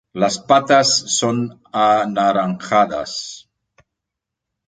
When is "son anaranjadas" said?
1.15-3.47